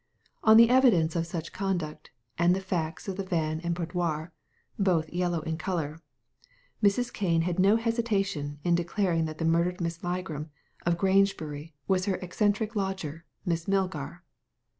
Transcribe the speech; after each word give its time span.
On 0.43 0.57
the 0.57 0.71
evidence 0.71 1.15
of 1.15 1.27
such 1.27 1.53
conduct, 1.53 2.09
and 2.35 2.55
the 2.55 2.59
facts 2.59 3.07
of 3.07 3.17
the 3.17 3.23
van 3.23 3.59
and 3.59 3.75
boudoir 3.75 4.33
(both 4.79 5.07
yellow 5.13 5.41
in 5.41 5.59
colour), 5.59 5.99
Mrs. 6.81 7.13
Kane 7.13 7.43
had 7.43 7.59
no 7.59 7.75
hesitation 7.75 8.57
in 8.63 8.73
declaring 8.73 9.25
that 9.25 9.37
the 9.37 9.45
murdered 9.45 9.79
Miss 9.79 9.99
Ugram, 9.99 10.49
of 10.87 10.97
Grangebiuy, 10.97 11.73
was 11.87 12.05
her 12.05 12.15
eccentric 12.15 12.75
lodger, 12.75 13.25
Miss 13.45 13.67
Milgar. 13.67 14.23